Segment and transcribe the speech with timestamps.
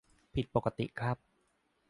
[0.35, 1.17] ผิดปกติครับ!